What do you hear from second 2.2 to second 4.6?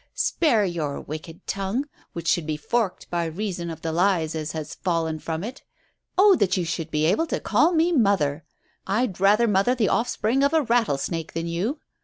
should be forked by reason of the lies as